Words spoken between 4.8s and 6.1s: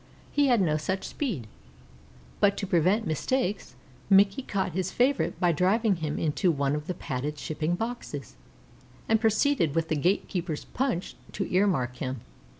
favorite by driving